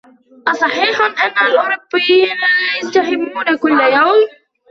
أصحيح 0.47 1.01
أن 1.01 1.45
الأوروبيين 1.45 2.27
لا 2.29 2.77
يستحمون 2.81 3.57
كل 3.57 3.71
يوم؟ 3.81 4.27